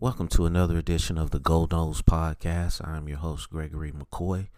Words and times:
Welcome 0.00 0.26
to 0.30 0.44
another 0.44 0.76
edition 0.76 1.16
of 1.16 1.30
the 1.30 1.38
Gold 1.38 1.70
Nose 1.70 2.02
Podcast. 2.02 2.86
I'm 2.86 3.08
your 3.08 3.18
host, 3.18 3.48
Gregory 3.48 3.92
McCoy. 3.92 4.48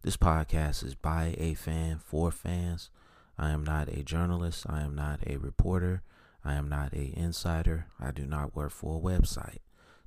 This 0.00 0.16
podcast 0.16 0.82
is 0.82 0.94
by 0.94 1.34
a 1.36 1.52
fan 1.52 1.98
for 1.98 2.30
fans. 2.30 2.88
I 3.36 3.50
am 3.50 3.62
not 3.62 3.88
a 3.88 4.02
journalist. 4.02 4.64
I 4.66 4.80
am 4.80 4.94
not 4.94 5.20
a 5.26 5.36
reporter. 5.36 6.02
I 6.42 6.54
am 6.54 6.70
not 6.70 6.94
a 6.94 7.12
insider. 7.14 7.86
I 8.00 8.12
do 8.12 8.24
not 8.24 8.56
work 8.56 8.70
for 8.70 8.96
a 8.96 9.00
website. 9.00 9.58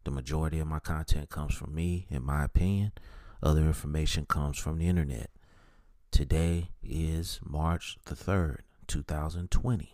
The 0.03 0.09
majority 0.09 0.57
of 0.57 0.67
my 0.67 0.79
content 0.79 1.29
comes 1.29 1.53
from 1.53 1.75
me, 1.75 2.07
in 2.09 2.25
my 2.25 2.43
opinion. 2.43 2.91
Other 3.43 3.61
information 3.61 4.25
comes 4.25 4.57
from 4.57 4.79
the 4.79 4.87
internet. 4.87 5.29
Today 6.09 6.71
is 6.83 7.39
March 7.45 7.97
the 8.05 8.15
3rd, 8.15 8.61
2020. 8.87 9.93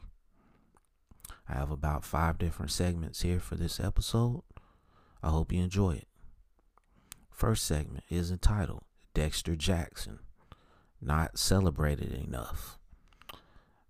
I 1.49 1.53
have 1.53 1.71
about 1.71 2.05
five 2.05 2.37
different 2.37 2.71
segments 2.71 3.21
here 3.21 3.41
for 3.41 3.55
this 3.55 3.81
episode. 3.81 4.43
I 5.21 5.29
hope 5.29 5.51
you 5.51 5.63
enjoy 5.63 5.91
it. 5.95 6.07
First 7.31 7.65
segment 7.65 8.03
is 8.09 8.31
entitled 8.31 8.83
Dexter 9.13 9.55
Jackson, 9.55 10.19
Not 11.01 11.37
Celebrated 11.37 12.11
Enough. 12.11 12.77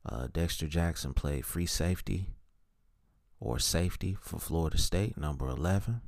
Uh, 0.06 0.28
Dexter 0.32 0.68
Jackson 0.68 1.14
played 1.14 1.46
free 1.46 1.66
safety 1.66 2.30
or 3.40 3.60
safety 3.60 4.18
for 4.20 4.40
Florida 4.40 4.78
State, 4.78 5.18
number 5.18 5.48
11. 5.48 6.02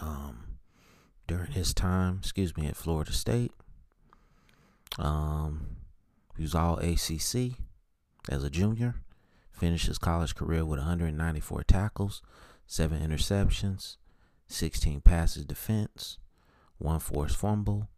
Um, 0.00 0.58
during 1.26 1.52
his 1.52 1.74
time, 1.74 2.18
excuse 2.20 2.56
me, 2.56 2.66
at 2.66 2.76
Florida 2.76 3.12
State, 3.12 3.52
um, 4.98 5.76
he 6.36 6.42
was 6.42 6.54
all 6.54 6.78
ACC 6.78 7.58
as 8.28 8.44
a 8.44 8.50
junior. 8.50 8.96
Finished 9.52 9.86
his 9.86 9.98
college 9.98 10.34
career 10.34 10.64
with 10.64 10.78
194 10.78 11.64
tackles, 11.64 12.22
seven 12.68 13.00
interceptions, 13.00 13.96
16 14.46 15.00
passes 15.00 15.44
defense, 15.46 16.18
one 16.76 17.00
forced 17.00 17.36
fumble, 17.36 17.88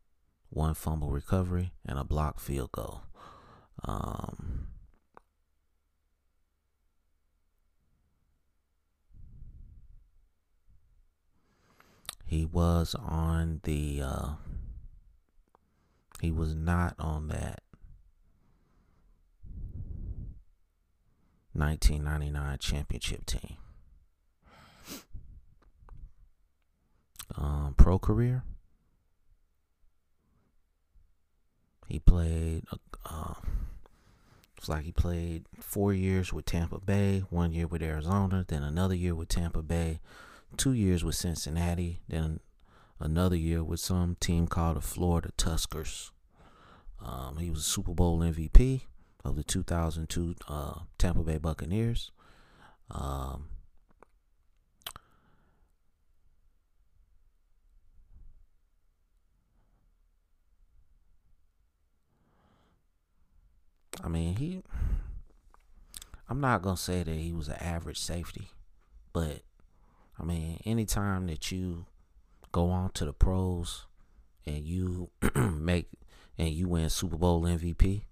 one 0.48 0.74
fumble 0.74 1.10
recovery, 1.10 1.72
and 1.84 1.98
a 1.98 2.04
blocked 2.04 2.40
field 2.40 2.70
goal. 2.72 3.02
Um, 3.84 4.68
he 12.24 12.46
was 12.46 12.94
on 12.94 13.60
the 13.64 14.02
uh, 14.04 14.28
he 16.20 16.30
was 16.30 16.54
not 16.54 16.94
on 16.98 17.26
that 17.28 17.62
1999 21.54 22.58
championship 22.58 23.26
team. 23.26 23.56
Um, 27.40 27.74
pro 27.76 27.98
career. 27.98 28.44
He 31.88 31.98
played. 31.98 32.64
Uh, 33.04 33.34
it's 34.58 34.68
like 34.68 34.84
he 34.84 34.92
played 34.92 35.46
four 35.58 35.94
years 35.94 36.34
with 36.34 36.44
Tampa 36.44 36.78
Bay, 36.78 37.20
one 37.30 37.52
year 37.52 37.66
with 37.66 37.82
Arizona, 37.82 38.44
then 38.46 38.62
another 38.62 38.94
year 38.94 39.14
with 39.14 39.28
Tampa 39.28 39.62
Bay, 39.62 40.00
two 40.58 40.74
years 40.74 41.02
with 41.02 41.14
Cincinnati, 41.14 42.00
then 42.08 42.40
another 42.98 43.36
year 43.36 43.64
with 43.64 43.80
some 43.80 44.16
team 44.20 44.46
called 44.46 44.76
the 44.76 44.82
Florida 44.82 45.30
Tuskers. 45.38 46.10
Um, 47.02 47.38
he 47.38 47.48
was 47.48 47.60
a 47.60 47.62
Super 47.62 47.94
Bowl 47.94 48.20
MVP 48.20 48.82
of 49.24 49.36
the 49.36 49.42
2002 49.42 50.34
uh, 50.46 50.80
Tampa 50.98 51.22
Bay 51.22 51.38
Buccaneers. 51.38 52.10
Um, 52.90 53.46
I 64.02 64.08
mean, 64.08 64.36
he. 64.36 64.62
I'm 66.28 66.40
not 66.40 66.62
gonna 66.62 66.76
say 66.76 67.02
that 67.02 67.14
he 67.14 67.32
was 67.32 67.48
an 67.48 67.56
average 67.60 67.98
safety, 67.98 68.50
but 69.12 69.42
I 70.18 70.24
mean, 70.24 70.60
anytime 70.64 71.26
that 71.26 71.50
you 71.50 71.86
go 72.52 72.70
on 72.70 72.90
to 72.92 73.04
the 73.04 73.12
pros 73.12 73.86
and 74.46 74.64
you 74.64 75.10
make 75.34 75.88
and 76.38 76.50
you 76.50 76.68
win 76.68 76.88
Super 76.90 77.16
Bowl 77.16 77.42
MVP, 77.42 78.02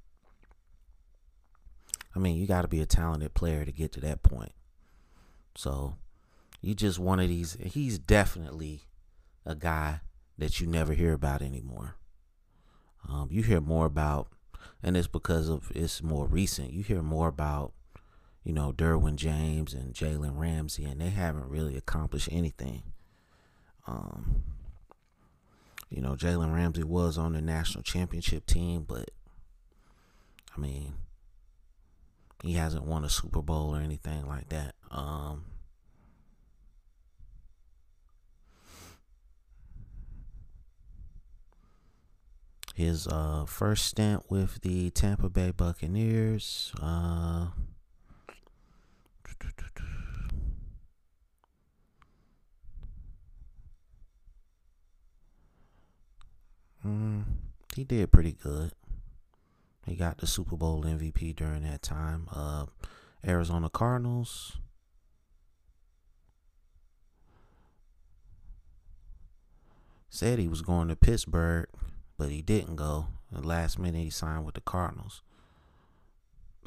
I 2.15 2.19
mean, 2.19 2.37
you 2.37 2.47
got 2.47 2.63
to 2.63 2.69
be 2.69 2.81
a 2.81 2.87
talented 2.87 3.35
player 3.35 3.65
to 3.65 3.73
get 3.73 3.93
to 3.93 4.01
that 4.01 4.23
point. 4.23 4.53
So, 5.55 5.97
you 6.61 6.75
just 6.75 6.99
one 6.99 7.21
of 7.21 7.29
these. 7.29 7.57
He's 7.61 7.99
definitely 7.99 8.83
a 9.45 9.55
guy 9.55 10.01
that 10.37 10.61
you 10.61 10.67
never 10.67 10.95
hear 10.95 11.13
about 11.13 11.43
anymore. 11.43 11.97
Um, 13.09 13.29
you 13.31 13.43
hear 13.43 13.61
more 13.61 13.87
about, 13.87 14.29
and 14.83 14.97
it's 14.97 15.07
because 15.07 15.49
of 15.49 15.71
it's 15.75 16.03
more 16.03 16.27
recent. 16.27 16.73
You 16.73 16.83
hear 16.83 17.03
more 17.03 17.29
about, 17.29 17.73
you 18.45 18.53
know, 18.53 18.73
Derwin 18.73 19.17
James 19.17 19.75
and 19.75 19.95
Jalen 19.95 20.39
Ramsey, 20.39 20.85
and 20.85 21.01
they 21.01 21.11
haven't 21.11 21.49
really 21.49 21.77
accomplished 21.77 22.29
anything. 22.31 22.83
Um, 23.87 24.43
you 25.91 26.03
know, 26.03 26.13
Jalen 26.13 26.55
Ramsey 26.55 26.85
was 26.85 27.17
on 27.17 27.33
the 27.33 27.41
national 27.41 27.83
championship 27.83 28.47
team, 28.47 28.85
but 28.87 29.11
I 30.57 30.61
mean, 30.61 30.95
he 32.43 32.55
hasn't 32.55 32.85
won 32.85 33.05
a 33.05 33.09
Super 33.09 33.43
Bowl 33.43 33.75
or 33.75 33.81
anything 33.81 34.27
like 34.27 34.49
that. 34.51 34.75
Um, 34.91 35.45
his 42.79 43.09
uh, 43.09 43.45
first 43.45 43.87
stint 43.87 44.23
with 44.31 44.61
the 44.61 44.89
Tampa 44.91 45.29
Bay 45.29 45.51
Buccaneers. 45.51 46.73
Uh, 46.81 47.49
mm, 56.87 57.25
he 57.75 57.83
did 57.83 58.13
pretty 58.13 58.31
good. 58.31 58.71
He 59.85 59.97
got 59.97 60.19
the 60.19 60.29
Super 60.29 60.57
Bowl 60.57 60.85
MVP 60.85 61.35
during 61.35 61.65
that 61.65 61.83
time. 61.83 62.29
Uh, 62.33 62.67
Arizona 63.27 63.69
Cardinals. 63.69 64.59
Said 70.09 70.39
he 70.39 70.47
was 70.47 70.63
going 70.63 70.87
to 70.87 70.95
Pittsburgh, 70.95 71.67
but 72.19 72.31
he 72.31 72.43
didn't 72.43 72.77
go. 72.77 73.07
The 73.33 73.41
last 73.41 73.79
minute 73.79 74.03
he 74.03 74.11
signed 74.11 74.45
with 74.45 74.57
the 74.57 74.61
Cardinals. 74.61 75.23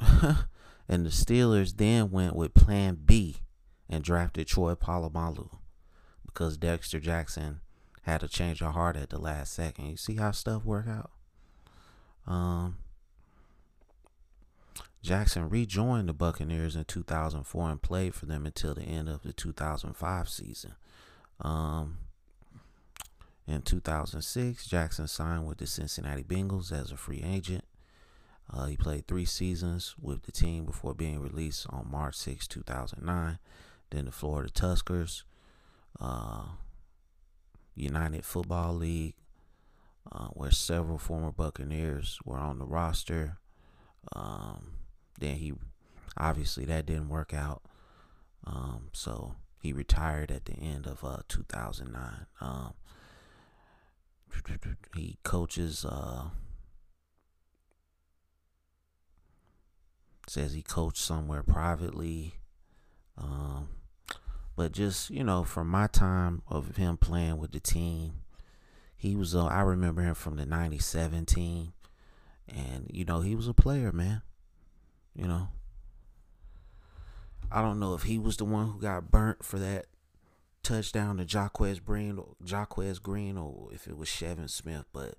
and 0.00 1.06
the 1.06 1.10
Steelers 1.10 1.76
then 1.76 2.10
went 2.10 2.34
with 2.34 2.54
plan 2.54 2.98
B 3.04 3.36
and 3.88 4.02
drafted 4.02 4.48
Troy 4.48 4.74
Polamalu 4.74 5.50
because 6.24 6.56
Dexter 6.56 6.98
Jackson 6.98 7.60
had 8.02 8.22
a 8.22 8.28
change 8.28 8.62
of 8.62 8.72
heart 8.72 8.96
at 8.96 9.10
the 9.10 9.20
last 9.20 9.52
second. 9.52 9.86
You 9.86 9.96
see 9.96 10.16
how 10.16 10.30
stuff 10.32 10.64
work 10.64 10.86
out? 10.88 11.10
Um, 12.26 12.78
Jackson 15.02 15.48
rejoined 15.48 16.08
the 16.08 16.12
Buccaneers 16.12 16.76
in 16.76 16.84
2004 16.84 17.70
and 17.70 17.82
played 17.82 18.14
for 18.14 18.26
them 18.26 18.46
until 18.46 18.74
the 18.74 18.82
end 18.82 19.08
of 19.08 19.22
the 19.22 19.32
2005 19.32 20.28
season. 20.28 20.74
Um, 21.40 21.98
in 23.46 23.62
2006, 23.62 24.66
Jackson 24.66 25.08
signed 25.08 25.46
with 25.46 25.58
the 25.58 25.66
Cincinnati 25.66 26.22
Bengals 26.22 26.70
as 26.72 26.92
a 26.92 26.96
free 26.96 27.22
agent. 27.24 27.64
Uh, 28.52 28.66
he 28.66 28.76
played 28.76 29.06
three 29.06 29.24
seasons 29.24 29.94
with 30.00 30.22
the 30.22 30.32
team 30.32 30.64
before 30.64 30.94
being 30.94 31.20
released 31.20 31.66
on 31.70 31.90
March 31.90 32.16
6, 32.16 32.46
2009. 32.46 33.38
Then 33.90 34.04
the 34.04 34.12
Florida 34.12 34.50
Tuskers, 34.50 35.22
uh, 36.00 36.44
United 37.74 38.24
Football 38.24 38.74
League, 38.74 39.14
uh, 40.10 40.28
where 40.28 40.50
several 40.50 40.98
former 40.98 41.30
Buccaneers 41.30 42.18
were 42.24 42.38
on 42.38 42.58
the 42.58 42.66
roster. 42.66 43.38
Um, 44.14 44.74
then 45.18 45.36
he 45.36 45.54
obviously 46.16 46.64
that 46.66 46.86
didn't 46.86 47.08
work 47.08 47.32
out. 47.32 47.62
Um, 48.44 48.88
so 48.92 49.36
he 49.60 49.72
retired 49.72 50.30
at 50.30 50.44
the 50.44 50.54
end 50.54 50.86
of 50.86 51.04
uh, 51.04 51.18
2009. 51.28 52.26
Um, 52.40 52.74
he 54.94 55.18
coaches. 55.22 55.84
Uh, 55.84 56.30
says 60.28 60.52
he 60.52 60.62
coached 60.62 61.02
somewhere 61.02 61.42
privately. 61.42 62.34
Um, 63.18 63.68
but 64.56 64.72
just 64.72 65.10
you 65.10 65.24
know, 65.24 65.44
from 65.44 65.68
my 65.68 65.86
time 65.86 66.42
of 66.48 66.76
him 66.76 66.96
playing 66.96 67.38
with 67.38 67.52
the 67.52 67.60
team, 67.60 68.22
he 68.96 69.16
was. 69.16 69.34
Uh, 69.34 69.46
I 69.46 69.62
remember 69.62 70.02
him 70.02 70.14
from 70.14 70.36
the 70.36 70.46
'97 70.46 71.26
team, 71.26 71.72
and 72.48 72.86
you 72.90 73.04
know 73.04 73.20
he 73.20 73.34
was 73.34 73.48
a 73.48 73.54
player, 73.54 73.92
man. 73.92 74.22
You 75.14 75.26
know, 75.26 75.48
I 77.50 77.60
don't 77.60 77.80
know 77.80 77.94
if 77.94 78.04
he 78.04 78.18
was 78.18 78.36
the 78.36 78.44
one 78.44 78.68
who 78.68 78.80
got 78.80 79.10
burnt 79.10 79.44
for 79.44 79.58
that 79.58 79.86
touchdown 80.62 81.16
to 81.18 81.24
Jacquez 81.24 81.80
Green, 81.84 82.20
Jacquez 82.44 83.00
Green, 83.00 83.36
or 83.36 83.68
if 83.72 83.86
it 83.86 83.96
was 83.96 84.08
Shevin 84.08 84.48
Smith. 84.48 84.84
But 84.92 85.14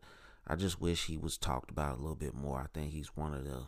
I 0.48 0.56
just 0.56 0.82
wish 0.82 1.06
he 1.06 1.18
was 1.18 1.38
talked 1.38 1.72
about 1.72 1.98
a 1.98 2.02
little 2.02 2.16
bit 2.16 2.34
more. 2.34 2.60
I 2.60 2.68
think 2.74 2.92
he's 2.92 3.16
one 3.16 3.34
of 3.34 3.44
the, 3.44 3.64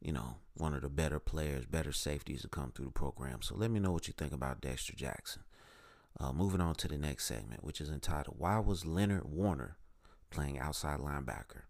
you 0.00 0.12
know, 0.12 0.36
one 0.54 0.74
of 0.74 0.82
the 0.82 0.88
better 0.88 1.18
players, 1.18 1.66
better 1.66 1.92
safeties 1.92 2.42
to 2.42 2.48
come 2.48 2.72
through 2.72 2.86
the 2.86 2.92
program. 2.92 3.42
So 3.42 3.54
let 3.56 3.70
me 3.70 3.80
know 3.80 3.92
what 3.92 4.06
you 4.06 4.14
think 4.16 4.32
about 4.32 4.60
Dexter 4.60 4.94
Jackson. 4.94 5.42
Uh, 6.20 6.32
moving 6.32 6.60
on 6.60 6.76
to 6.76 6.86
the 6.86 6.96
next 6.96 7.26
segment, 7.26 7.64
which 7.64 7.80
is 7.80 7.90
entitled 7.90 8.36
"Why 8.38 8.58
Was 8.60 8.86
Leonard 8.86 9.24
Warner 9.24 9.76
Playing 10.30 10.60
Outside 10.60 11.00
Linebacker?" 11.00 11.62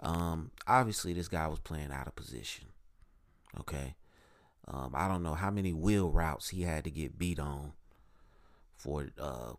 Um, 0.00 0.50
obviously, 0.66 1.12
this 1.12 1.28
guy 1.28 1.46
was 1.46 1.60
playing 1.60 1.92
out 1.92 2.08
of 2.08 2.16
position. 2.16 2.66
Okay, 3.60 3.94
um, 4.66 4.92
I 4.94 5.06
don't 5.06 5.22
know 5.22 5.34
how 5.34 5.50
many 5.50 5.72
wheel 5.72 6.10
routes 6.10 6.48
he 6.48 6.62
had 6.62 6.84
to 6.84 6.90
get 6.90 7.18
beat 7.18 7.38
on 7.38 7.72
for 8.78 9.08
uh, 9.20 9.52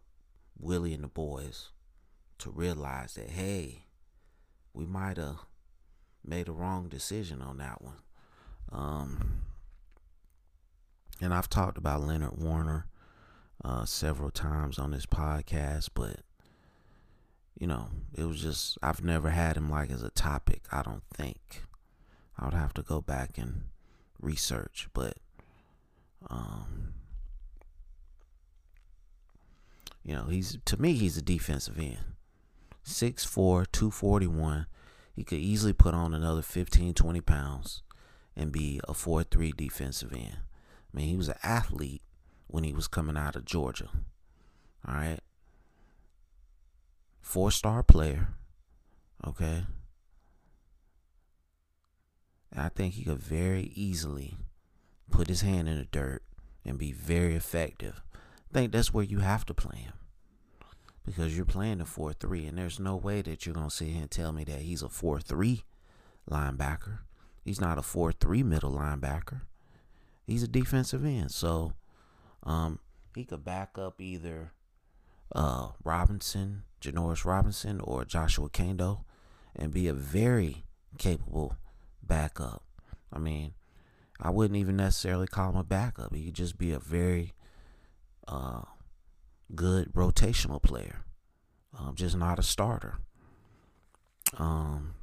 Willie 0.57 0.93
and 0.93 1.03
the 1.03 1.07
boys 1.07 1.69
to 2.39 2.49
realize 2.49 3.13
that 3.13 3.29
hey, 3.29 3.83
we 4.73 4.85
might 4.85 5.17
have 5.17 5.39
made 6.25 6.47
a 6.47 6.53
wrong 6.53 6.87
decision 6.87 7.41
on 7.41 7.57
that 7.57 7.81
one. 7.81 8.01
Um, 8.71 9.41
and 11.21 11.33
I've 11.33 11.49
talked 11.49 11.77
about 11.77 12.01
Leonard 12.01 12.37
Warner 12.37 12.87
uh, 13.63 13.85
several 13.85 14.31
times 14.31 14.79
on 14.79 14.91
this 14.91 15.05
podcast, 15.05 15.89
but 15.93 16.21
you 17.59 17.67
know, 17.67 17.89
it 18.15 18.23
was 18.23 18.41
just 18.41 18.77
I've 18.81 19.03
never 19.03 19.31
had 19.31 19.57
him 19.57 19.69
like 19.69 19.91
as 19.91 20.01
a 20.01 20.09
topic. 20.09 20.63
I 20.71 20.81
don't 20.81 21.03
think 21.13 21.63
I 22.37 22.45
would 22.45 22.53
have 22.53 22.73
to 22.75 22.81
go 22.81 23.01
back 23.01 23.37
and 23.37 23.63
research, 24.21 24.87
but 24.93 25.17
um, 26.29 26.93
you 30.09 30.15
know, 30.15 30.23
he's 30.23 30.57
to 30.65 30.81
me 30.81 30.93
he's 30.93 31.17
a 31.17 31.21
defensive 31.21 31.77
end. 31.77 31.99
6'4", 32.83 33.67
241. 33.71 34.65
He 35.15 35.23
could 35.23 35.37
easily 35.37 35.71
put 35.71 35.93
on 35.93 36.15
another 36.15 36.41
15, 36.41 36.95
20 36.95 37.21
pounds 37.21 37.83
and 38.35 38.51
be 38.51 38.81
a 38.87 38.93
4-3 38.93 39.55
defensive 39.55 40.11
end. 40.11 40.37
I 40.91 40.97
mean, 40.97 41.09
he 41.09 41.15
was 41.15 41.27
an 41.27 41.37
athlete 41.43 42.01
when 42.47 42.63
he 42.63 42.73
was 42.73 42.87
coming 42.87 43.17
out 43.17 43.35
of 43.35 43.45
Georgia. 43.45 43.89
All 44.87 44.95
right. 44.95 45.19
Four 47.21 47.51
star 47.51 47.83
player. 47.83 48.29
Okay. 49.27 49.65
And 52.51 52.61
I 52.61 52.69
think 52.69 52.95
he 52.95 53.03
could 53.03 53.19
very 53.19 53.71
easily 53.75 54.37
put 55.11 55.27
his 55.27 55.41
hand 55.41 55.69
in 55.69 55.77
the 55.77 55.85
dirt 55.85 56.23
and 56.65 56.79
be 56.79 56.93
very 56.93 57.35
effective. 57.35 58.01
I 58.15 58.53
think 58.53 58.71
that's 58.71 58.91
where 58.91 59.05
you 59.05 59.19
have 59.19 59.45
to 59.45 59.53
play 59.53 59.77
him. 59.81 59.93
Because 61.09 61.35
you're 61.35 61.43
playing 61.43 61.81
a 61.81 61.85
4 61.85 62.13
3, 62.13 62.45
and 62.45 62.57
there's 62.57 62.79
no 62.79 62.95
way 62.95 63.23
that 63.23 63.43
you're 63.43 63.55
going 63.55 63.69
to 63.69 63.75
sit 63.75 63.87
here 63.87 64.01
and 64.01 64.11
tell 64.11 64.31
me 64.31 64.43
that 64.43 64.59
he's 64.59 64.83
a 64.83 64.89
4 64.89 65.19
3 65.19 65.63
linebacker. 66.29 66.99
He's 67.43 67.59
not 67.59 67.79
a 67.79 67.81
4 67.81 68.11
3 68.11 68.43
middle 68.43 68.71
linebacker. 68.71 69.41
He's 70.27 70.43
a 70.43 70.47
defensive 70.47 71.03
end. 71.03 71.31
So 71.31 71.73
um, 72.43 72.77
he 73.15 73.25
could 73.25 73.43
back 73.43 73.79
up 73.79 73.99
either 73.99 74.51
uh, 75.33 75.69
Robinson, 75.83 76.61
Janarius 76.79 77.25
Robinson, 77.25 77.79
or 77.79 78.05
Joshua 78.05 78.47
Kaindoh 78.47 78.99
and 79.55 79.73
be 79.73 79.87
a 79.87 79.93
very 79.93 80.65
capable 80.99 81.57
backup. 82.03 82.61
I 83.11 83.17
mean, 83.17 83.53
I 84.19 84.29
wouldn't 84.29 84.59
even 84.59 84.75
necessarily 84.75 85.25
call 85.25 85.49
him 85.49 85.55
a 85.55 85.63
backup. 85.63 86.13
He 86.13 86.25
could 86.25 86.35
just 86.35 86.59
be 86.59 86.71
a 86.71 86.79
very 86.79 87.33
uh, 88.27 88.61
good 89.55 89.93
rotational 89.93 90.61
player, 90.61 91.03
um, 91.77 91.95
just 91.95 92.15
not 92.15 92.39
a 92.39 92.43
starter. 92.43 92.97
Um, 94.37 94.93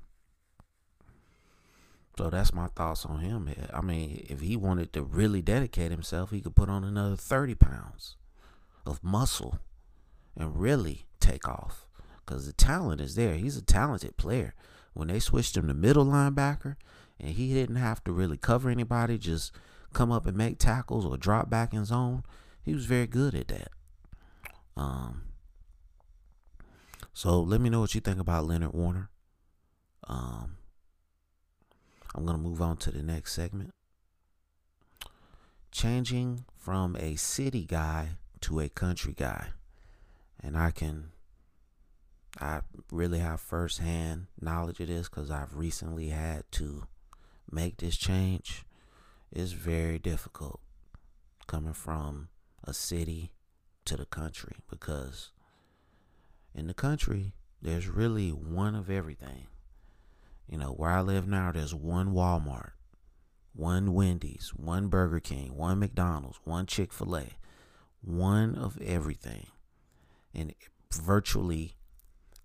so 2.16 2.30
that's 2.30 2.54
my 2.54 2.68
thoughts 2.68 3.04
on 3.04 3.20
him. 3.20 3.50
I 3.72 3.80
mean, 3.82 4.26
if 4.28 4.40
he 4.40 4.56
wanted 4.56 4.92
to 4.94 5.02
really 5.02 5.42
dedicate 5.42 5.90
himself, 5.90 6.30
he 6.30 6.40
could 6.40 6.56
put 6.56 6.70
on 6.70 6.82
another 6.82 7.16
30 7.16 7.54
pounds 7.56 8.16
of 8.86 9.04
muscle 9.04 9.58
and 10.36 10.58
really 10.58 11.06
take 11.20 11.46
off 11.48 11.86
because 12.24 12.46
the 12.46 12.52
talent 12.52 13.00
is 13.00 13.16
there. 13.16 13.34
He's 13.34 13.56
a 13.56 13.62
talented 13.62 14.16
player. 14.16 14.54
When 14.94 15.08
they 15.08 15.20
switched 15.20 15.56
him 15.56 15.68
to 15.68 15.74
middle 15.74 16.06
linebacker 16.06 16.76
and 17.20 17.30
he 17.30 17.52
didn't 17.52 17.76
have 17.76 18.02
to 18.04 18.12
really 18.12 18.38
cover 18.38 18.70
anybody, 18.70 19.18
just 19.18 19.52
come 19.92 20.10
up 20.10 20.26
and 20.26 20.36
make 20.36 20.58
tackles 20.58 21.04
or 21.04 21.18
drop 21.18 21.50
back 21.50 21.74
in 21.74 21.84
zone, 21.84 22.22
he 22.62 22.72
was 22.72 22.86
very 22.86 23.06
good 23.06 23.34
at 23.34 23.48
that. 23.48 23.68
Um, 24.76 25.22
so 27.12 27.40
let 27.40 27.60
me 27.60 27.70
know 27.70 27.80
what 27.80 27.94
you 27.94 28.00
think 28.00 28.20
about 28.20 28.44
Leonard 28.44 28.74
Warner. 28.74 29.08
Um, 30.06 30.58
I'm 32.14 32.24
going 32.24 32.36
to 32.36 32.42
move 32.42 32.60
on 32.60 32.76
to 32.78 32.90
the 32.90 33.02
next 33.02 33.32
segment. 33.32 33.72
Changing 35.72 36.44
from 36.56 36.96
a 36.96 37.16
city 37.16 37.64
guy 37.64 38.10
to 38.42 38.60
a 38.60 38.68
country 38.68 39.14
guy. 39.16 39.48
And 40.42 40.56
I 40.56 40.70
can, 40.70 41.10
I 42.40 42.60
really 42.92 43.18
have 43.18 43.40
firsthand 43.40 44.26
knowledge 44.40 44.80
of 44.80 44.88
this 44.88 45.08
because 45.08 45.30
I've 45.30 45.54
recently 45.54 46.08
had 46.08 46.44
to 46.52 46.84
make 47.50 47.78
this 47.78 47.96
change. 47.96 48.64
It's 49.32 49.52
very 49.52 49.98
difficult 49.98 50.60
coming 51.46 51.72
from 51.72 52.28
a 52.64 52.72
city 52.72 53.32
to 53.86 53.96
the 53.96 54.06
country 54.06 54.56
because 54.68 55.30
in 56.54 56.66
the 56.66 56.74
country, 56.74 57.32
there's 57.60 57.88
really 57.88 58.30
one 58.30 58.74
of 58.74 58.90
everything. 58.90 59.46
You 60.48 60.58
know, 60.58 60.70
where 60.70 60.90
I 60.90 61.00
live 61.00 61.26
now, 61.26 61.52
there's 61.52 61.74
one 61.74 62.12
Walmart, 62.12 62.72
one 63.52 63.94
Wendy's, 63.94 64.52
one 64.54 64.88
Burger 64.88 65.20
King, 65.20 65.56
one 65.56 65.78
McDonald's, 65.78 66.38
one 66.44 66.66
Chick 66.66 66.92
fil 66.92 67.16
A, 67.16 67.26
one 68.00 68.54
of 68.54 68.80
everything. 68.80 69.46
And 70.34 70.54
virtually 70.92 71.76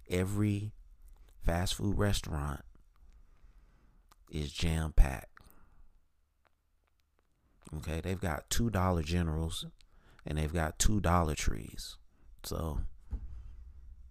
every 0.09 0.71
fast 1.43 1.75
food 1.75 1.97
restaurant 1.97 2.61
is 4.31 4.51
jam 4.51 4.93
packed. 4.93 5.27
Okay, 7.77 8.01
they've 8.01 8.19
got 8.19 8.49
two 8.49 8.69
Dollar 8.69 9.03
Generals 9.03 9.65
and 10.25 10.38
they've 10.38 10.53
got 10.53 10.79
two 10.79 11.00
Dollar 11.00 11.35
Trees. 11.35 11.97
So 12.43 12.81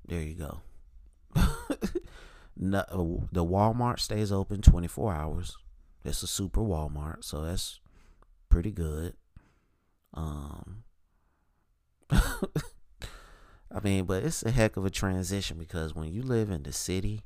there 0.06 0.22
you 0.22 0.34
go. 0.34 0.60
no, 2.56 2.78
uh, 2.78 3.26
the 3.32 3.44
Walmart 3.44 4.00
stays 4.00 4.32
open 4.32 4.62
24 4.62 5.14
hours. 5.14 5.56
It's 6.04 6.22
a 6.22 6.26
super 6.26 6.60
Walmart, 6.60 7.24
so 7.24 7.42
that's 7.42 7.80
pretty 8.48 8.70
good. 8.70 9.14
Um, 10.14 10.84
I 12.10 13.80
mean, 13.84 14.04
but 14.04 14.24
it's 14.24 14.42
a 14.42 14.50
heck 14.50 14.76
of 14.76 14.84
a 14.84 14.90
transition 14.90 15.58
because 15.58 15.94
when 15.94 16.12
you 16.12 16.22
live 16.22 16.50
in 16.50 16.64
the 16.64 16.72
city 16.72 17.22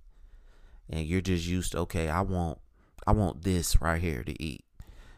and 0.91 1.07
you're 1.07 1.23
just 1.23 1.47
used 1.47 1.73
to, 1.73 1.79
okay, 1.79 2.09
I 2.09 2.21
want, 2.21 2.59
I 3.07 3.13
want 3.13 3.43
this 3.43 3.81
right 3.81 4.01
here 4.01 4.23
to 4.25 4.43
eat, 4.43 4.65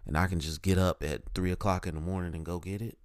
and 0.06 0.16
I 0.16 0.28
can 0.28 0.38
just 0.38 0.62
get 0.62 0.78
up 0.78 1.02
at 1.02 1.22
three 1.34 1.50
o'clock 1.50 1.86
in 1.86 1.94
the 1.96 2.00
morning 2.00 2.34
and 2.34 2.44
go 2.44 2.60
get 2.60 2.80
it. 2.80 2.98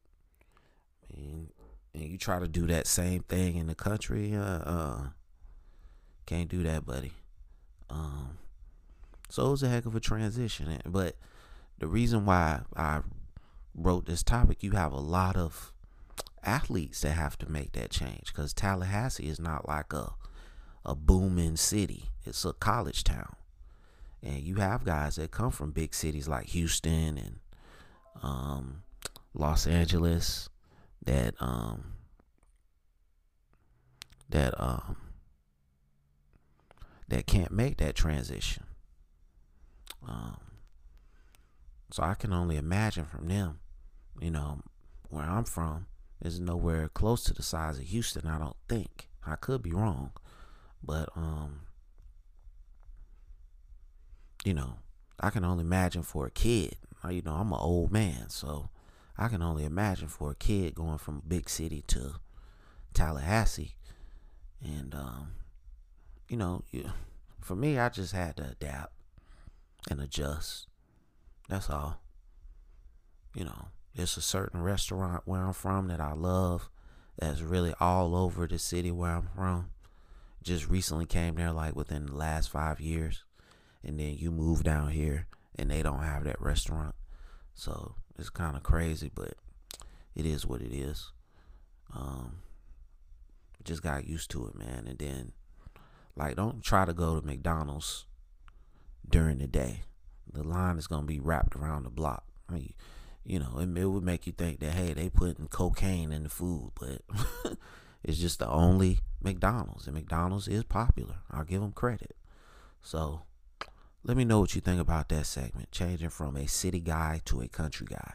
Mean, 1.21 1.49
and 1.93 2.03
you 2.03 2.17
try 2.17 2.39
to 2.39 2.47
do 2.47 2.67
that 2.67 2.87
same 2.87 3.21
thing 3.23 3.55
in 3.55 3.67
the 3.67 3.75
country, 3.75 4.35
uh, 4.35 4.41
uh 4.41 5.01
can't 6.25 6.49
do 6.49 6.63
that, 6.63 6.85
buddy. 6.85 7.11
Um, 7.89 8.37
so 9.29 9.47
it 9.47 9.51
was 9.51 9.63
a 9.63 9.69
heck 9.69 9.85
of 9.85 9.95
a 9.95 9.99
transition. 9.99 10.79
But 10.85 11.15
the 11.77 11.87
reason 11.87 12.25
why 12.25 12.61
I 12.75 13.01
wrote 13.75 14.05
this 14.05 14.23
topic, 14.23 14.63
you 14.63 14.71
have 14.71 14.93
a 14.93 14.99
lot 14.99 15.35
of 15.35 15.73
athletes 16.43 17.01
that 17.01 17.11
have 17.11 17.37
to 17.39 17.51
make 17.51 17.73
that 17.73 17.91
change 17.91 18.27
because 18.27 18.53
Tallahassee 18.53 19.27
is 19.27 19.39
not 19.39 19.67
like 19.67 19.93
a 19.93 20.13
a 20.83 20.95
booming 20.95 21.57
city. 21.57 22.09
It's 22.25 22.43
a 22.45 22.53
college 22.53 23.03
town. 23.03 23.35
And 24.23 24.41
you 24.41 24.55
have 24.55 24.83
guys 24.83 25.15
that 25.15 25.31
come 25.31 25.51
from 25.51 25.71
big 25.71 25.93
cities 25.93 26.27
like 26.27 26.47
Houston 26.47 27.17
and 27.17 27.39
um, 28.21 28.83
Los 29.33 29.65
Angeles 29.67 30.49
that 31.03 31.33
um 31.39 31.93
that 34.29 34.53
um 34.61 34.97
that 37.07 37.27
can't 37.27 37.51
make 37.51 37.77
that 37.77 37.95
transition. 37.95 38.63
Um, 40.07 40.37
so 41.91 42.03
I 42.03 42.13
can 42.13 42.31
only 42.31 42.55
imagine 42.55 43.05
from 43.05 43.27
them, 43.27 43.59
you 44.19 44.31
know, 44.31 44.61
where 45.09 45.25
I'm 45.25 45.43
from 45.43 45.87
is 46.23 46.39
nowhere 46.39 46.87
close 46.87 47.23
to 47.25 47.33
the 47.33 47.43
size 47.43 47.77
of 47.77 47.83
Houston. 47.83 48.27
I 48.27 48.39
don't 48.39 48.55
think 48.69 49.09
I 49.27 49.35
could 49.35 49.61
be 49.61 49.73
wrong, 49.73 50.11
but 50.81 51.09
um, 51.17 51.61
you 54.45 54.53
know, 54.53 54.77
I 55.19 55.31
can 55.31 55.43
only 55.43 55.65
imagine 55.65 56.03
for 56.03 56.25
a 56.25 56.31
kid 56.31 56.77
you 57.09 57.21
know, 57.23 57.33
I'm 57.33 57.51
an 57.51 57.59
old 57.59 57.91
man, 57.91 58.29
so 58.29 58.69
I 59.21 59.27
can 59.27 59.43
only 59.43 59.65
imagine 59.65 60.07
for 60.07 60.31
a 60.31 60.35
kid 60.35 60.73
going 60.73 60.97
from 60.97 61.17
a 61.17 61.27
big 61.27 61.47
city 61.47 61.83
to 61.89 62.15
Tallahassee. 62.95 63.75
And, 64.63 64.95
um, 64.95 65.33
you 66.27 66.37
know, 66.37 66.63
for 67.39 67.55
me, 67.55 67.77
I 67.77 67.89
just 67.89 68.13
had 68.13 68.37
to 68.37 68.49
adapt 68.49 68.93
and 69.91 70.01
adjust. 70.01 70.65
That's 71.47 71.69
all. 71.69 72.01
You 73.35 73.45
know, 73.45 73.67
there's 73.93 74.17
a 74.17 74.21
certain 74.21 74.63
restaurant 74.63 75.21
where 75.25 75.41
I'm 75.41 75.53
from 75.53 75.87
that 75.89 76.01
I 76.01 76.13
love 76.13 76.67
that's 77.19 77.41
really 77.41 77.75
all 77.79 78.15
over 78.15 78.47
the 78.47 78.57
city 78.57 78.89
where 78.89 79.11
I'm 79.11 79.29
from. 79.35 79.69
Just 80.41 80.67
recently 80.67 81.05
came 81.05 81.35
there 81.35 81.51
like 81.51 81.75
within 81.75 82.07
the 82.07 82.15
last 82.15 82.49
five 82.49 82.79
years. 82.79 83.23
And 83.83 83.99
then 83.99 84.15
you 84.17 84.31
move 84.31 84.63
down 84.63 84.89
here 84.89 85.27
and 85.59 85.69
they 85.69 85.83
don't 85.83 86.01
have 86.01 86.23
that 86.23 86.41
restaurant. 86.41 86.95
So 87.53 87.95
it's 88.17 88.29
kind 88.29 88.55
of 88.55 88.63
crazy, 88.63 89.11
but 89.13 89.33
it 90.15 90.25
is 90.25 90.45
what 90.45 90.61
it 90.61 90.73
is. 90.73 91.11
Um, 91.95 92.37
just 93.63 93.83
got 93.83 94.07
used 94.07 94.31
to 94.31 94.47
it, 94.47 94.55
man. 94.55 94.85
And 94.87 94.97
then, 94.97 95.31
like, 96.15 96.35
don't 96.35 96.63
try 96.63 96.85
to 96.85 96.93
go 96.93 97.19
to 97.19 97.25
McDonald's 97.25 98.05
during 99.07 99.39
the 99.39 99.47
day. 99.47 99.83
The 100.31 100.43
line 100.43 100.77
is 100.77 100.87
gonna 100.87 101.05
be 101.05 101.19
wrapped 101.19 101.55
around 101.55 101.83
the 101.83 101.89
block. 101.89 102.23
I 102.49 102.53
mean, 102.53 102.73
you 103.23 103.39
know, 103.39 103.59
it, 103.59 103.77
it 103.77 103.85
would 103.85 104.03
make 104.03 104.25
you 104.25 104.33
think 104.33 104.59
that 104.59 104.73
hey, 104.73 104.93
they 104.93 105.09
putting 105.09 105.47
cocaine 105.47 106.11
in 106.11 106.23
the 106.23 106.29
food, 106.29 106.71
but 106.79 107.01
it's 108.03 108.17
just 108.17 108.39
the 108.39 108.47
only 108.47 108.99
McDonald's, 109.21 109.87
and 109.87 109.95
McDonald's 109.95 110.47
is 110.47 110.63
popular. 110.63 111.15
I'll 111.29 111.43
give 111.43 111.61
them 111.61 111.71
credit. 111.71 112.15
So, 112.81 113.23
let 114.03 114.17
me 114.17 114.25
know 114.25 114.39
what 114.39 114.55
you 114.55 114.61
think 114.61 114.81
about 114.81 115.09
that 115.09 115.25
segment, 115.25 115.71
changing 115.71 116.09
from 116.09 116.35
a 116.35 116.47
city 116.47 116.79
guy 116.79 117.21
to 117.25 117.41
a 117.41 117.47
country 117.47 117.87
guy. 117.89 118.13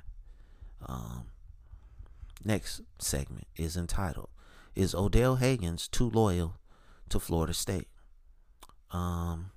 Um, 0.85 1.26
next 2.45 2.83
segment 2.99 3.47
is 3.57 3.76
entitled 3.76 4.28
"Is 4.75 4.95
Odell 4.95 5.37
Haggins 5.37 5.88
too 5.88 6.11
loyal 6.11 6.59
to 7.09 7.21
Florida 7.21 7.55
State?" 7.55 7.88
Um, 8.90 9.50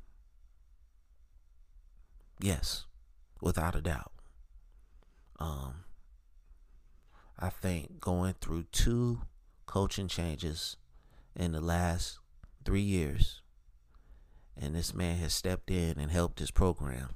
yes, 2.39 2.86
without 3.41 3.75
a 3.75 3.81
doubt. 3.81 4.12
Um, 5.39 5.86
I 7.38 7.50
think 7.50 8.00
going 8.00 8.36
through 8.41 8.65
two 8.71 9.21
coaching 9.65 10.07
changes 10.07 10.77
in 11.36 11.53
the 11.53 11.62
last 11.62 12.19
three 12.65 12.81
years, 12.81 13.41
and 14.59 14.75
this 14.75 14.93
man 14.93 15.17
has 15.17 15.33
stepped 15.33 15.71
in 15.71 15.97
and 15.97 16.11
helped 16.11 16.39
his 16.39 16.51
program. 16.51 17.15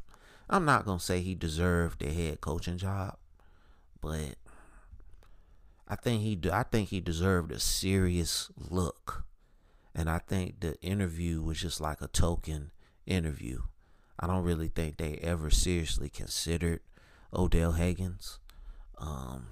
I'm 0.49 0.65
not 0.65 0.85
gonna 0.85 0.99
say 0.99 1.21
he 1.21 1.35
deserved 1.35 1.99
the 1.99 2.11
head 2.11 2.41
coaching 2.41 2.77
job, 2.77 3.17
but 4.01 4.35
I 5.87 5.95
think 5.95 6.21
he 6.21 6.39
I 6.51 6.63
think 6.63 6.89
he 6.89 6.99
deserved 6.99 7.51
a 7.51 7.59
serious 7.59 8.49
look. 8.57 9.25
And 9.95 10.09
I 10.09 10.19
think 10.19 10.59
the 10.59 10.79
interview 10.81 11.41
was 11.41 11.59
just 11.59 11.79
like 11.79 12.01
a 12.01 12.07
token 12.07 12.71
interview. 13.05 13.63
I 14.19 14.27
don't 14.27 14.43
really 14.43 14.69
think 14.69 14.97
they 14.97 15.19
ever 15.21 15.49
seriously 15.49 16.09
considered 16.09 16.79
Odell 17.33 17.73
Haggins. 17.73 18.39
Um, 18.97 19.47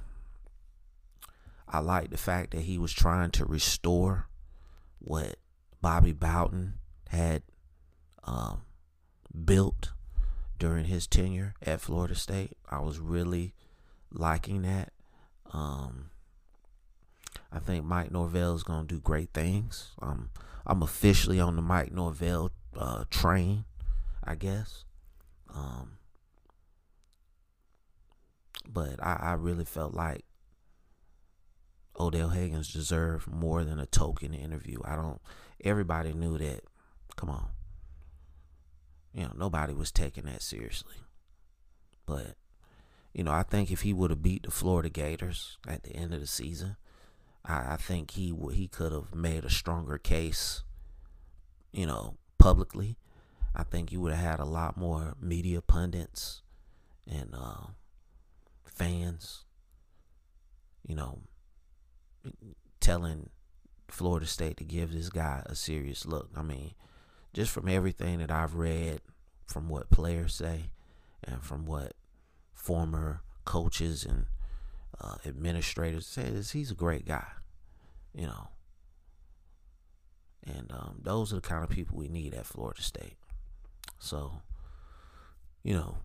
I 1.68 1.80
like 1.80 2.10
the 2.10 2.18
fact 2.18 2.52
that 2.52 2.62
he 2.62 2.78
was 2.78 2.94
trying 2.94 3.32
to 3.32 3.46
restore 3.46 4.28
what 5.00 5.38
Bobby 5.82 6.14
Bowden 6.14 6.76
had 7.10 7.44
um, 8.24 8.62
built 9.46 9.92
during 10.58 10.86
his 10.86 11.08
tenure 11.08 11.56
at 11.62 11.82
Florida 11.82 12.16
State. 12.16 12.58
I 12.70 12.80
was 12.80 13.00
really 13.00 13.54
liking 14.12 14.62
that. 14.62 14.92
Um, 15.52 16.12
I 17.52 17.60
think 17.60 17.84
Mike 17.86 18.12
Norvell 18.12 18.56
is 18.56 18.64
going 18.64 18.88
to 18.88 18.96
do 18.96 19.00
great 19.02 19.34
things. 19.34 19.92
Um, 20.02 20.30
I'm 20.66 20.82
officially 20.84 21.40
on 21.40 21.56
the 21.56 21.62
Mike 21.62 21.92
Norvell 21.92 22.52
uh, 22.78 23.06
train, 23.10 23.66
I 24.24 24.36
guess. 24.36 24.86
Um, 25.54 25.98
but 28.68 29.04
I, 29.04 29.18
I 29.22 29.34
really 29.34 29.66
felt 29.66 29.94
like 29.94 30.24
Odell 32.00 32.30
Haggins 32.30 32.72
deserved 32.72 33.28
more 33.28 33.64
than 33.64 33.80
a 33.80 33.86
token 33.86 34.34
interview. 34.34 34.80
I 34.86 34.96
don't. 34.96 35.22
Everybody 35.64 36.14
knew 36.14 36.38
that. 36.38 36.62
Come 37.18 37.30
on. 37.30 37.50
You 39.14 39.24
know, 39.24 39.34
nobody 39.38 39.74
was 39.74 39.92
taking 39.92 40.26
that 40.26 40.42
seriously. 40.42 40.96
But, 42.06 42.36
you 43.14 43.24
know, 43.24 43.32
I 43.32 43.44
think 43.44 43.72
if 43.72 43.82
he 43.82 43.94
would 43.94 44.10
have 44.10 44.22
beat 44.24 44.44
the 44.44 44.52
Florida 44.52 44.90
Gators 44.90 45.58
at 45.68 45.84
the 45.84 45.96
end 45.96 46.14
of 46.14 46.22
the 46.22 46.28
season, 46.28 46.78
I, 47.46 47.74
I 47.74 47.78
think 47.78 48.12
he 48.12 48.32
would 48.32 48.56
he 48.56 48.68
could 48.68 48.92
have 48.92 49.14
made 49.14 49.44
a 49.44 49.50
stronger 49.50 49.98
case. 49.98 50.64
You 51.72 51.86
know, 51.86 52.18
publicly. 52.38 52.98
I 53.56 53.64
think 53.64 53.92
you 53.92 54.00
would 54.02 54.14
have 54.14 54.24
had 54.24 54.40
a 54.40 54.46
lot 54.46 54.78
more 54.78 55.16
media 55.22 55.62
pundits 55.62 56.42
and 57.10 57.34
uh, 57.34 57.68
fans, 58.66 59.44
you 60.88 60.96
know, 60.96 61.20
telling 62.80 63.30
Florida 63.90 64.26
State 64.26 64.58
to 64.58 64.64
give 64.64 64.94
this 64.94 65.10
guy 65.10 65.44
a 65.46 65.56
serious 65.56 66.06
look. 66.06 66.30
I 66.36 66.42
mean, 66.42 66.74
just 67.34 67.52
from 67.52 67.68
everything 67.68 68.20
that 68.20 68.32
I've 68.32 68.56
read, 68.56 69.02
from 69.46 69.70
what 69.70 69.90
players 69.90 70.34
say, 70.34 70.70
and 71.24 71.44
from 71.44 71.66
what 71.66 71.94
former 72.54 73.22
coaches 73.46 74.06
and 74.06 74.26
uh, 75.00 75.16
administrators 75.26 76.06
say, 76.06 76.24
is 76.24 76.52
he's 76.52 76.72
a 76.72 76.76
great 76.76 77.06
guy, 77.06 77.28
you 78.14 78.28
know. 78.28 78.50
And 80.44 80.72
um, 80.72 81.00
those 81.02 81.32
are 81.32 81.36
the 81.36 81.42
kind 81.42 81.64
of 81.64 81.70
people 81.70 81.98
we 81.98 82.08
need 82.08 82.34
at 82.34 82.48
Florida 82.48 82.82
State. 82.82 83.18
So, 84.00 84.42
you 85.64 85.76
know, 85.76 85.98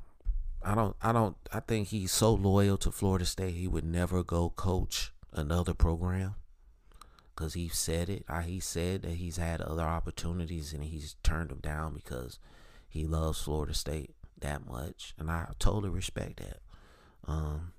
I 0.63 0.75
don't 0.75 0.97
I 1.01 1.13
don't 1.13 1.37
I 1.53 1.61
think 1.61 1.89
he's 1.89 2.13
so 2.13 2.35
loyal 2.35 2.77
to 2.79 2.91
Florida 2.91 3.25
State 3.25 3.55
he 3.55 3.69
would 3.69 3.85
never 3.85 4.23
go 4.23 4.51
coach 4.51 5.13
another 5.33 5.75
program 5.75 6.35
because 7.37 7.55
he 7.55 7.69
said 7.69 8.09
it. 8.09 8.25
He 8.45 8.61
said 8.61 9.03
that 9.03 9.13
he's 9.13 9.37
had 9.37 9.61
other 9.61 9.83
opportunities 9.83 10.73
and 10.73 10.83
he's 10.83 11.17
turned 11.23 11.51
them 11.51 11.61
down 11.61 11.95
because 11.95 12.39
he 12.89 13.07
loves 13.07 13.41
Florida 13.41 13.75
State 13.75 14.15
that 14.41 14.67
much, 14.67 15.15
and 15.19 15.31
I 15.31 15.49
totally 15.59 15.91
respect 15.91 16.41
that. 16.41 16.59
Um, 17.27 17.73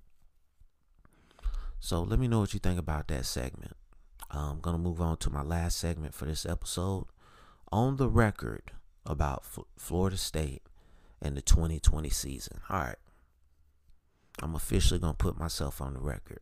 so 1.79 2.01
let 2.03 2.19
me 2.19 2.27
know 2.27 2.39
what 2.39 2.53
you 2.53 2.59
think 2.59 2.79
about 2.79 3.07
that 3.07 3.25
segment. 3.25 3.73
I'm 4.29 4.59
gonna 4.59 4.77
move 4.77 5.01
on 5.01 5.17
to 5.17 5.29
my 5.29 5.41
last 5.41 5.77
segment 5.77 6.13
for 6.13 6.25
this 6.25 6.45
episode. 6.45 7.05
On 7.71 7.97
the 7.97 8.09
record 8.09 8.71
about 9.05 9.43
F- 9.45 9.65
Florida 9.77 10.17
State 10.17 10.61
and 11.21 11.35
the 11.35 11.41
2020 11.41 12.09
season. 12.09 12.59
All 12.69 12.79
right. 12.79 12.95
I'm 14.41 14.55
officially 14.55 14.99
going 14.99 15.13
to 15.13 15.17
put 15.17 15.37
myself 15.37 15.81
on 15.81 15.93
the 15.93 15.99
record. 15.99 16.39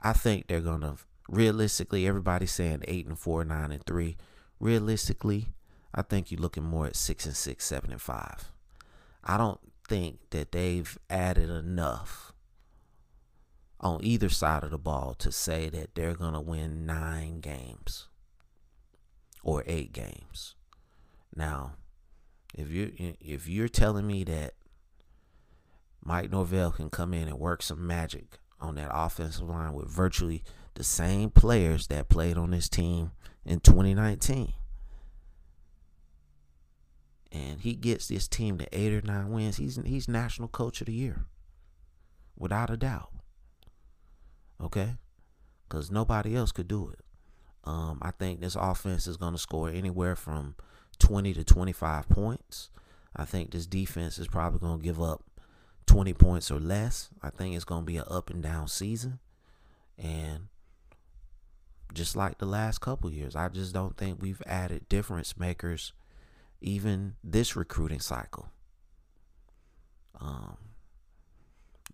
I 0.00 0.12
think 0.12 0.46
they're 0.46 0.60
going 0.60 0.82
to 0.82 0.96
realistically 1.28 2.06
everybody's 2.06 2.52
saying 2.52 2.82
8 2.86 3.06
and 3.06 3.18
4, 3.18 3.44
9 3.44 3.72
and 3.72 3.86
3. 3.86 4.16
Realistically, 4.60 5.48
I 5.94 6.02
think 6.02 6.30
you're 6.30 6.40
looking 6.40 6.64
more 6.64 6.86
at 6.86 6.96
6 6.96 7.26
and 7.26 7.36
6, 7.36 7.64
7 7.64 7.92
and 7.92 8.00
5. 8.00 8.52
I 9.24 9.36
don't 9.36 9.60
think 9.88 10.18
that 10.30 10.52
they've 10.52 10.98
added 11.08 11.50
enough 11.50 12.32
on 13.80 14.00
either 14.02 14.28
side 14.28 14.64
of 14.64 14.70
the 14.70 14.78
ball 14.78 15.14
to 15.14 15.30
say 15.30 15.68
that 15.68 15.94
they're 15.94 16.14
going 16.14 16.34
to 16.34 16.40
win 16.40 16.86
9 16.86 17.40
games 17.40 18.08
or 19.42 19.62
8 19.66 19.92
games. 19.92 20.54
Now, 21.36 21.72
if 22.56 22.70
you 22.70 22.92
if 23.20 23.48
you're 23.48 23.68
telling 23.68 24.06
me 24.06 24.22
that 24.24 24.54
Mike 26.02 26.30
Norvell 26.30 26.70
can 26.70 26.90
come 26.90 27.12
in 27.12 27.28
and 27.28 27.38
work 27.38 27.62
some 27.62 27.86
magic 27.86 28.38
on 28.60 28.76
that 28.76 28.90
offensive 28.92 29.48
line 29.48 29.72
with 29.72 29.90
virtually 29.90 30.44
the 30.74 30.84
same 30.84 31.30
players 31.30 31.86
that 31.88 32.08
played 32.08 32.36
on 32.36 32.50
this 32.50 32.68
team 32.68 33.12
in 33.44 33.60
2019. 33.60 34.52
And 37.32 37.60
he 37.60 37.74
gets 37.74 38.08
this 38.08 38.28
team 38.28 38.58
to 38.58 38.68
eight 38.72 38.92
or 38.92 39.02
nine 39.02 39.30
wins. 39.30 39.56
He's 39.56 39.76
he's 39.84 40.08
national 40.08 40.48
coach 40.48 40.80
of 40.80 40.86
the 40.86 40.92
year. 40.92 41.26
Without 42.36 42.70
a 42.70 42.76
doubt. 42.76 43.10
Okay? 44.62 44.94
Because 45.68 45.90
nobody 45.90 46.36
else 46.36 46.52
could 46.52 46.68
do 46.68 46.90
it. 46.92 47.00
Um, 47.64 47.98
I 48.02 48.10
think 48.10 48.40
this 48.40 48.56
offense 48.56 49.06
is 49.06 49.16
going 49.16 49.32
to 49.32 49.38
score 49.38 49.68
anywhere 49.68 50.14
from 50.14 50.54
20 50.98 51.34
to 51.34 51.44
25 51.44 52.08
points. 52.08 52.70
I 53.16 53.24
think 53.24 53.50
this 53.50 53.66
defense 53.66 54.18
is 54.18 54.28
probably 54.28 54.60
going 54.60 54.78
to 54.78 54.84
give 54.84 55.00
up 55.00 55.24
20 55.86 56.12
points 56.14 56.50
or 56.50 56.60
less. 56.60 57.10
I 57.22 57.30
think 57.30 57.54
it's 57.54 57.64
going 57.64 57.82
to 57.82 57.86
be 57.86 57.96
an 57.96 58.04
up 58.08 58.30
and 58.30 58.42
down 58.42 58.68
season. 58.68 59.18
And 59.98 60.48
just 61.94 62.16
like 62.16 62.38
the 62.38 62.46
last 62.46 62.80
couple 62.80 63.10
years, 63.10 63.36
I 63.36 63.48
just 63.48 63.72
don't 63.72 63.96
think 63.96 64.20
we've 64.20 64.42
added 64.46 64.88
difference 64.88 65.36
makers 65.36 65.92
even 66.60 67.14
this 67.22 67.54
recruiting 67.56 68.00
cycle. 68.00 68.48
Um, 70.20 70.56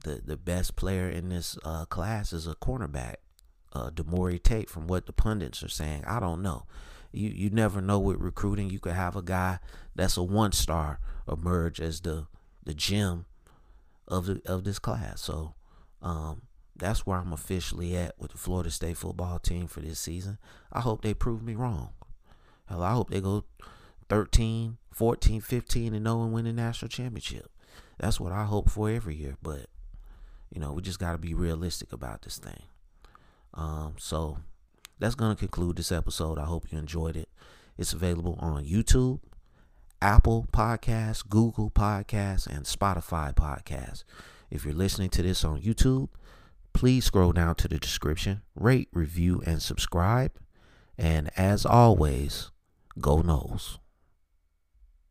the 0.04 0.22
the 0.24 0.36
best 0.36 0.76
player 0.76 1.08
in 1.08 1.28
this 1.28 1.58
uh, 1.64 1.84
class 1.86 2.32
is 2.32 2.46
a 2.46 2.54
cornerback, 2.54 3.16
uh, 3.72 3.90
Tate. 4.42 4.70
From 4.70 4.86
what 4.86 5.06
the 5.06 5.12
pundits 5.12 5.62
are 5.62 5.68
saying, 5.68 6.04
I 6.06 6.20
don't 6.20 6.42
know. 6.42 6.66
You 7.12 7.30
you 7.30 7.50
never 7.50 7.80
know 7.80 7.98
with 7.98 8.18
recruiting. 8.18 8.70
You 8.70 8.78
could 8.78 8.92
have 8.92 9.16
a 9.16 9.22
guy 9.22 9.58
that's 9.94 10.16
a 10.16 10.22
one 10.22 10.52
star 10.52 11.00
emerge 11.28 11.80
as 11.80 12.00
the 12.00 12.26
the 12.64 12.74
gem 12.74 13.26
of 14.06 14.26
the 14.26 14.40
of 14.46 14.64
this 14.64 14.78
class. 14.78 15.20
So 15.22 15.54
um, 16.02 16.42
that's 16.80 17.06
where 17.06 17.18
I'm 17.18 17.32
officially 17.32 17.96
at 17.96 18.14
with 18.18 18.32
the 18.32 18.38
Florida 18.38 18.70
State 18.70 18.96
football 18.96 19.38
team 19.38 19.66
for 19.66 19.80
this 19.80 20.00
season. 20.00 20.38
I 20.72 20.80
hope 20.80 21.02
they 21.02 21.14
prove 21.14 21.42
me 21.42 21.54
wrong. 21.54 21.90
Hell, 22.68 22.82
I 22.82 22.92
hope 22.92 23.10
they 23.10 23.20
go 23.20 23.44
13, 24.08 24.78
14, 24.90 25.40
15 25.40 25.94
and 25.94 26.06
0 26.06 26.22
and 26.22 26.32
win 26.32 26.46
the 26.46 26.52
national 26.52 26.88
championship. 26.88 27.50
That's 27.98 28.18
what 28.18 28.32
I 28.32 28.44
hope 28.44 28.70
for 28.70 28.90
every 28.90 29.14
year. 29.14 29.36
But 29.42 29.66
you 30.52 30.60
know, 30.60 30.72
we 30.72 30.82
just 30.82 30.98
got 30.98 31.12
to 31.12 31.18
be 31.18 31.34
realistic 31.34 31.92
about 31.92 32.22
this 32.22 32.38
thing. 32.38 32.62
Um, 33.54 33.94
so 33.98 34.38
that's 34.98 35.14
going 35.14 35.34
to 35.34 35.38
conclude 35.38 35.76
this 35.76 35.92
episode. 35.92 36.38
I 36.38 36.44
hope 36.44 36.72
you 36.72 36.78
enjoyed 36.78 37.16
it. 37.16 37.28
It's 37.78 37.92
available 37.92 38.36
on 38.40 38.64
YouTube, 38.64 39.20
Apple 40.02 40.46
Podcasts, 40.52 41.26
Google 41.26 41.70
Podcasts, 41.70 42.46
and 42.46 42.64
Spotify 42.64 43.34
Podcasts. 43.34 44.04
If 44.50 44.64
you're 44.64 44.74
listening 44.74 45.10
to 45.10 45.22
this 45.22 45.44
on 45.44 45.60
YouTube, 45.60 46.08
please 46.72 47.04
scroll 47.04 47.32
down 47.32 47.54
to 47.56 47.68
the 47.68 47.78
description, 47.78 48.42
rate, 48.54 48.88
review, 48.92 49.42
and 49.46 49.60
subscribe. 49.62 50.32
And 50.98 51.30
as 51.36 51.64
always, 51.64 52.50
go 53.00 53.22
Noles. 53.22 53.78